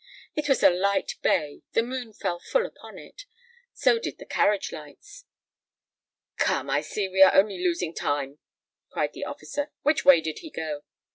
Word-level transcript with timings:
"It 0.35 0.49
was 0.49 0.63
a 0.63 0.71
light 0.71 1.13
bay—the 1.21 1.83
moon 1.83 2.11
fell 2.11 2.39
full 2.39 2.65
upon 2.65 2.97
it—so 2.97 3.99
did 3.99 4.17
the 4.17 4.25
carriage 4.25 4.71
lights." 4.71 5.25
"Come, 6.37 6.71
I 6.71 6.81
see 6.81 7.07
we 7.07 7.21
are 7.21 7.35
only 7.35 7.59
losing 7.59 7.93
time," 7.93 8.39
cried 8.89 9.13
the 9.13 9.25
officer. 9.25 9.69
"Which 9.83 10.03
way 10.03 10.19
did 10.19 10.39
he 10.39 10.49
go?" 10.49 10.81